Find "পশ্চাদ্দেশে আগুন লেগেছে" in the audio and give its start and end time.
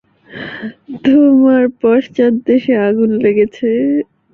1.81-3.69